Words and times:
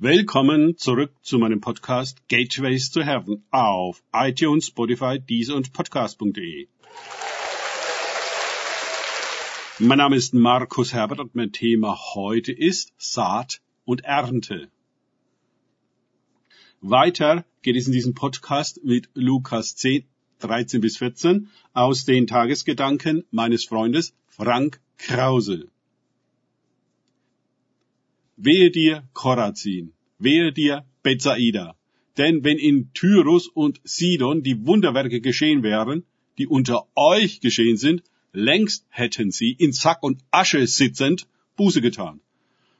Willkommen 0.00 0.76
zurück 0.76 1.10
zu 1.22 1.40
meinem 1.40 1.60
Podcast 1.60 2.28
Gateways 2.28 2.92
to 2.92 3.00
Heaven 3.00 3.42
auf 3.50 4.00
iTunes, 4.12 4.68
Spotify, 4.68 5.18
Deezer 5.18 5.56
und 5.56 5.72
Podcast.de. 5.72 6.68
Mein 9.80 9.98
Name 9.98 10.14
ist 10.14 10.34
Markus 10.34 10.92
Herbert 10.92 11.18
und 11.18 11.34
mein 11.34 11.50
Thema 11.50 11.98
heute 12.14 12.52
ist 12.52 12.92
Saat 12.96 13.60
und 13.84 14.04
Ernte. 14.04 14.70
Weiter 16.80 17.44
geht 17.62 17.74
es 17.74 17.88
in 17.88 17.92
diesem 17.92 18.14
Podcast 18.14 18.84
mit 18.84 19.08
Lukas 19.14 19.74
10, 19.74 20.04
13 20.38 20.80
bis 20.80 20.98
14 20.98 21.50
aus 21.72 22.04
den 22.04 22.28
Tagesgedanken 22.28 23.24
meines 23.32 23.64
Freundes 23.64 24.14
Frank 24.28 24.80
Krause. 24.96 25.66
Wehe 28.40 28.70
dir 28.70 29.02
Korazin, 29.14 29.92
wehe 30.20 30.52
dir 30.52 30.84
Bethsaida. 31.02 31.74
Denn 32.16 32.44
wenn 32.44 32.56
in 32.56 32.92
Tyrus 32.94 33.48
und 33.48 33.80
Sidon 33.82 34.44
die 34.44 34.64
Wunderwerke 34.64 35.20
geschehen 35.20 35.64
wären, 35.64 36.04
die 36.38 36.46
unter 36.46 36.86
euch 36.94 37.40
geschehen 37.40 37.76
sind, 37.76 38.04
längst 38.32 38.86
hätten 38.90 39.32
sie 39.32 39.50
in 39.50 39.72
Sack 39.72 40.04
und 40.04 40.20
Asche 40.30 40.64
sitzend 40.68 41.26
Buße 41.56 41.80
getan. 41.80 42.20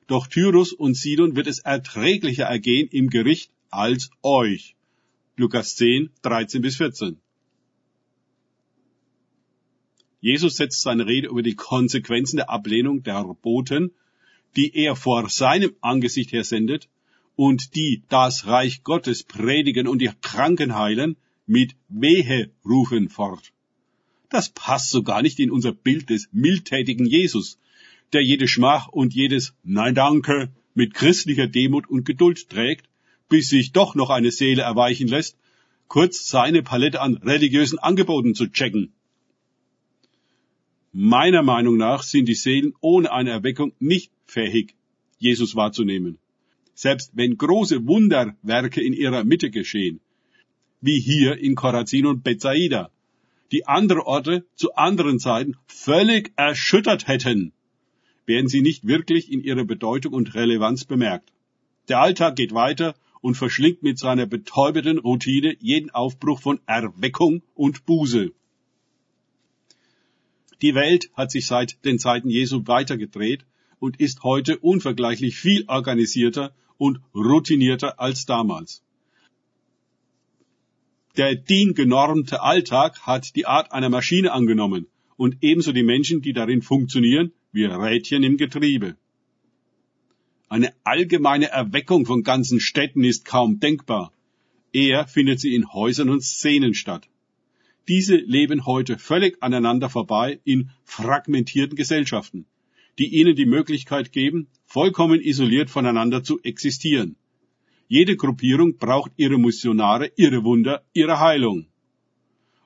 Doch 0.06 0.28
Tyrus 0.28 0.72
und 0.72 0.96
Sidon 0.96 1.34
wird 1.34 1.48
es 1.48 1.58
erträglicher 1.58 2.44
ergehen 2.44 2.88
im 2.92 3.10
Gericht 3.10 3.50
als 3.70 4.10
euch. 4.22 4.76
Lukas 5.36 5.74
10, 5.74 6.10
13 6.22 6.62
bis 6.62 6.76
14. 6.76 7.16
Jesus 10.20 10.56
setzt 10.56 10.82
seine 10.82 11.06
Rede 11.06 11.28
über 11.28 11.42
die 11.42 11.56
Konsequenzen 11.56 12.36
der 12.36 12.48
Ablehnung 12.48 13.02
der 13.02 13.24
Boten 13.42 13.90
die 14.56 14.74
er 14.74 14.96
vor 14.96 15.28
seinem 15.28 15.74
Angesicht 15.80 16.32
her 16.32 16.44
sendet 16.44 16.88
und 17.36 17.74
die 17.74 18.02
das 18.08 18.46
Reich 18.46 18.82
Gottes 18.82 19.22
predigen 19.22 19.86
und 19.86 20.00
die 20.00 20.10
Kranken 20.20 20.74
heilen, 20.74 21.16
mit 21.46 21.76
Wehe 21.88 22.50
rufen 22.64 23.08
fort. 23.08 23.52
Das 24.28 24.50
passt 24.50 24.90
so 24.90 25.02
gar 25.02 25.22
nicht 25.22 25.38
in 25.38 25.50
unser 25.50 25.72
Bild 25.72 26.10
des 26.10 26.28
mildtätigen 26.32 27.06
Jesus, 27.06 27.58
der 28.12 28.22
jede 28.22 28.48
Schmach 28.48 28.88
und 28.88 29.14
jedes 29.14 29.54
Nein 29.62 29.94
danke 29.94 30.50
mit 30.74 30.94
christlicher 30.94 31.46
Demut 31.46 31.88
und 31.88 32.04
Geduld 32.04 32.48
trägt, 32.48 32.88
bis 33.28 33.48
sich 33.48 33.72
doch 33.72 33.94
noch 33.94 34.10
eine 34.10 34.30
Seele 34.30 34.62
erweichen 34.62 35.08
lässt, 35.08 35.36
kurz 35.88 36.28
seine 36.28 36.62
Palette 36.62 37.00
an 37.00 37.16
religiösen 37.16 37.78
Angeboten 37.78 38.34
zu 38.34 38.48
checken. 38.48 38.92
Meiner 40.92 41.42
Meinung 41.42 41.76
nach 41.76 42.02
sind 42.02 42.28
die 42.28 42.34
Seelen 42.34 42.72
ohne 42.80 43.12
eine 43.12 43.30
Erweckung 43.30 43.72
nicht 43.78 44.10
fähig, 44.24 44.74
Jesus 45.18 45.54
wahrzunehmen. 45.54 46.18
Selbst 46.74 47.10
wenn 47.14 47.36
große 47.36 47.86
Wunderwerke 47.86 48.80
in 48.80 48.94
ihrer 48.94 49.24
Mitte 49.24 49.50
geschehen, 49.50 50.00
wie 50.80 51.00
hier 51.00 51.38
in 51.38 51.54
Korazin 51.56 52.06
und 52.06 52.24
Bethsaida, 52.24 52.90
die 53.52 53.66
andere 53.66 54.06
Orte 54.06 54.46
zu 54.54 54.74
anderen 54.74 55.18
Zeiten 55.18 55.56
völlig 55.66 56.32
erschüttert 56.36 57.06
hätten, 57.06 57.52
werden 58.26 58.48
sie 58.48 58.62
nicht 58.62 58.86
wirklich 58.86 59.32
in 59.32 59.42
ihrer 59.42 59.64
Bedeutung 59.64 60.12
und 60.12 60.34
Relevanz 60.34 60.84
bemerkt. 60.84 61.32
Der 61.88 62.00
Alltag 62.00 62.36
geht 62.36 62.52
weiter 62.52 62.94
und 63.20 63.34
verschlingt 63.34 63.82
mit 63.82 63.98
seiner 63.98 64.26
betäubenden 64.26 64.98
Routine 64.98 65.56
jeden 65.60 65.90
Aufbruch 65.90 66.40
von 66.40 66.60
Erweckung 66.66 67.42
und 67.54 67.86
Buße. 67.86 68.32
Die 70.62 70.74
Welt 70.74 71.10
hat 71.14 71.30
sich 71.30 71.46
seit 71.46 71.84
den 71.84 71.98
Zeiten 71.98 72.30
Jesu 72.30 72.66
weitergedreht 72.66 73.44
und 73.78 74.00
ist 74.00 74.22
heute 74.24 74.58
unvergleichlich 74.58 75.36
viel 75.36 75.64
organisierter 75.68 76.52
und 76.76 77.00
routinierter 77.14 78.00
als 78.00 78.26
damals. 78.26 78.82
Der 81.16 81.34
DIN-genormte 81.34 82.42
Alltag 82.42 83.00
hat 83.00 83.34
die 83.34 83.46
Art 83.46 83.72
einer 83.72 83.88
Maschine 83.88 84.32
angenommen 84.32 84.86
und 85.16 85.38
ebenso 85.40 85.72
die 85.72 85.82
Menschen, 85.82 86.22
die 86.22 86.32
darin 86.32 86.62
funktionieren, 86.62 87.32
wie 87.52 87.64
Rädchen 87.64 88.22
im 88.22 88.36
Getriebe. 88.36 88.96
Eine 90.48 90.72
allgemeine 90.84 91.48
Erweckung 91.50 92.06
von 92.06 92.22
ganzen 92.22 92.60
Städten 92.60 93.04
ist 93.04 93.24
kaum 93.24 93.60
denkbar. 93.60 94.12
Eher 94.72 95.06
findet 95.06 95.40
sie 95.40 95.54
in 95.54 95.72
Häusern 95.72 96.08
und 96.08 96.22
Szenen 96.22 96.74
statt. 96.74 97.08
Diese 97.88 98.16
leben 98.16 98.66
heute 98.66 98.98
völlig 98.98 99.42
aneinander 99.42 99.88
vorbei 99.88 100.40
in 100.44 100.70
fragmentierten 100.84 101.74
Gesellschaften, 101.74 102.44
die 102.98 103.08
ihnen 103.18 103.34
die 103.34 103.46
Möglichkeit 103.46 104.12
geben, 104.12 104.48
vollkommen 104.66 105.20
isoliert 105.20 105.70
voneinander 105.70 106.22
zu 106.22 106.40
existieren. 106.42 107.16
Jede 107.86 108.16
Gruppierung 108.16 108.76
braucht 108.76 109.12
ihre 109.16 109.38
Missionare, 109.38 110.12
ihre 110.16 110.44
Wunder, 110.44 110.84
ihre 110.92 111.18
Heilung. 111.18 111.66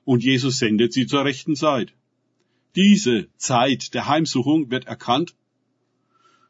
Und 0.03 0.21
Jesus 0.25 0.59
sendet 0.59 0.91
sie 0.91 1.07
zur 1.07 1.23
rechten 1.23 1.55
Zeit. 1.55 1.93
Diese 2.75 3.29
Zeit 3.37 3.93
der 3.93 4.07
Heimsuchung 4.07 4.69
wird 4.69 4.85
erkannt 4.85 5.35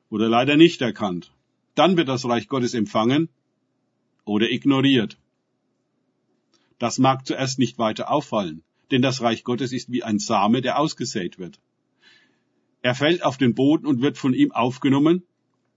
oder 0.09 0.27
leider 0.29 0.57
nicht 0.57 0.81
erkannt. 0.81 1.31
Dann 1.75 1.95
wird 1.97 2.07
das 2.07 2.25
Reich 2.25 2.47
Gottes 2.47 2.73
empfangen 2.73 3.29
oder 4.25 4.49
ignoriert. 4.49 5.17
Das 6.83 6.99
mag 6.99 7.25
zuerst 7.25 7.59
nicht 7.59 7.77
weiter 7.77 8.11
auffallen, 8.11 8.61
denn 8.91 9.01
das 9.01 9.21
Reich 9.21 9.45
Gottes 9.45 9.71
ist 9.71 9.89
wie 9.89 10.03
ein 10.03 10.19
Same, 10.19 10.61
der 10.61 10.77
ausgesät 10.77 11.39
wird. 11.39 11.61
Er 12.81 12.93
fällt 12.93 13.23
auf 13.23 13.37
den 13.37 13.55
Boden 13.55 13.85
und 13.85 14.01
wird 14.01 14.17
von 14.17 14.33
ihm 14.33 14.51
aufgenommen 14.51 15.23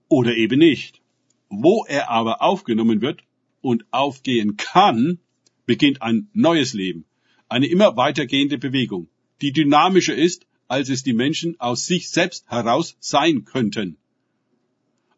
oder 0.08 0.34
eben 0.34 0.58
nicht. 0.58 1.00
Wo 1.48 1.84
er 1.84 2.10
aber 2.10 2.42
aufgenommen 2.42 3.02
wird 3.02 3.22
und 3.60 3.84
aufgehen 3.92 4.56
kann, 4.56 5.20
beginnt 5.64 6.02
ein 6.02 6.28
neues 6.32 6.72
Leben, 6.72 7.04
eine 7.48 7.68
immer 7.68 7.96
weitergehende 7.96 8.58
Bewegung, 8.58 9.08
die 9.42 9.52
dynamischer 9.52 10.16
ist, 10.16 10.48
als 10.66 10.88
es 10.88 11.04
die 11.04 11.12
Menschen 11.12 11.60
aus 11.60 11.86
sich 11.86 12.10
selbst 12.10 12.50
heraus 12.50 12.96
sein 12.98 13.44
könnten. 13.44 13.96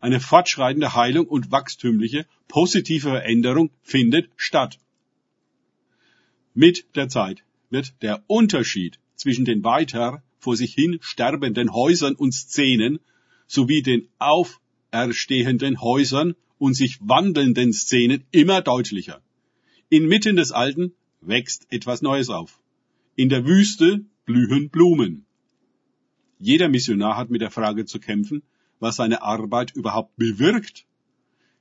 Eine 0.00 0.20
fortschreitende 0.20 0.94
Heilung 0.94 1.26
und 1.26 1.50
wachstümliche, 1.50 2.26
positive 2.46 3.08
Veränderung 3.08 3.70
findet 3.80 4.28
statt. 4.36 4.78
Mit 6.64 6.96
der 6.96 7.08
Zeit 7.08 7.44
wird 7.70 8.02
der 8.02 8.24
Unterschied 8.26 8.98
zwischen 9.14 9.44
den 9.44 9.62
weiter 9.62 10.24
vor 10.40 10.56
sich 10.56 10.74
hin 10.74 10.98
sterbenden 11.00 11.72
Häusern 11.72 12.16
und 12.16 12.34
Szenen 12.34 12.98
sowie 13.46 13.80
den 13.80 14.08
auferstehenden 14.18 15.80
Häusern 15.80 16.34
und 16.58 16.74
sich 16.74 16.98
wandelnden 17.00 17.72
Szenen 17.72 18.24
immer 18.32 18.60
deutlicher. 18.60 19.22
Inmitten 19.88 20.34
des 20.34 20.50
Alten 20.50 20.94
wächst 21.20 21.68
etwas 21.70 22.02
Neues 22.02 22.28
auf. 22.28 22.60
In 23.14 23.28
der 23.28 23.46
Wüste 23.46 24.04
blühen 24.26 24.68
Blumen. 24.68 25.26
Jeder 26.40 26.68
Missionar 26.68 27.16
hat 27.16 27.30
mit 27.30 27.40
der 27.40 27.52
Frage 27.52 27.84
zu 27.84 28.00
kämpfen, 28.00 28.42
was 28.80 28.96
seine 28.96 29.22
Arbeit 29.22 29.76
überhaupt 29.76 30.16
bewirkt. 30.16 30.86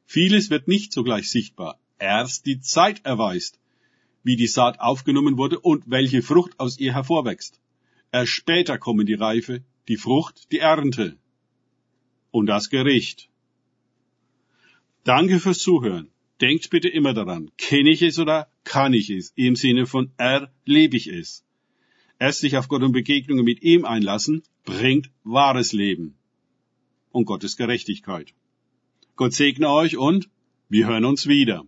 Vieles 0.05 0.49
wird 0.49 0.67
nicht 0.67 0.91
sogleich 0.91 1.29
sichtbar. 1.29 1.79
Erst 1.99 2.47
die 2.47 2.61
Zeit 2.61 3.05
erweist, 3.05 3.56
wie 4.27 4.35
die 4.35 4.47
Saat 4.47 4.81
aufgenommen 4.81 5.37
wurde 5.37 5.57
und 5.57 5.85
welche 5.87 6.21
Frucht 6.21 6.59
aus 6.59 6.77
ihr 6.77 6.93
hervorwächst. 6.93 7.61
Erst 8.11 8.33
später 8.33 8.77
kommen 8.77 9.05
die 9.05 9.13
Reife, 9.13 9.63
die 9.87 9.95
Frucht, 9.95 10.51
die 10.51 10.59
Ernte 10.59 11.17
und 12.31 12.45
das 12.47 12.69
Gericht. 12.69 13.29
Danke 15.05 15.39
fürs 15.39 15.59
Zuhören. 15.59 16.09
Denkt 16.41 16.69
bitte 16.69 16.89
immer 16.89 17.13
daran, 17.13 17.51
kenne 17.57 17.89
ich 17.89 18.01
es 18.01 18.19
oder 18.19 18.49
kann 18.65 18.93
ich 18.93 19.09
es, 19.09 19.31
im 19.35 19.55
Sinne 19.55 19.85
von 19.85 20.11
erlebe 20.17 20.97
ich 20.97 21.07
es. 21.07 21.45
Erst 22.19 22.41
sich 22.41 22.57
auf 22.57 22.67
Gott 22.67 22.83
und 22.83 22.91
Begegnungen 22.91 23.45
mit 23.45 23.63
ihm 23.63 23.85
einlassen, 23.85 24.43
bringt 24.65 25.09
wahres 25.23 25.71
Leben 25.71 26.15
und 27.13 27.23
Gottes 27.23 27.55
Gerechtigkeit. 27.55 28.33
Gott 29.15 29.33
segne 29.33 29.71
euch 29.71 29.95
und 29.95 30.29
wir 30.67 30.85
hören 30.85 31.05
uns 31.05 31.27
wieder. 31.27 31.65